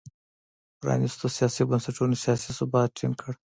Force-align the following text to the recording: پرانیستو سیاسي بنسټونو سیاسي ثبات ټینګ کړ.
پرانیستو 0.79 1.27
سیاسي 1.37 1.61
بنسټونو 1.69 2.15
سیاسي 2.23 2.49
ثبات 2.57 2.89
ټینګ 2.97 3.13
کړ. 3.21 3.33